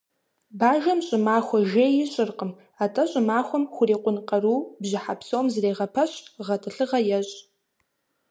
[0.59, 2.51] Бажэм щӏымахуэ жей ищӏыркъым,
[2.83, 6.11] атӀэ щӏымахуэм хурикъун къару бжьыхьэ псом зэрегъэпэщ,
[6.45, 7.35] гъэтӏылъыгъэ ещӏ.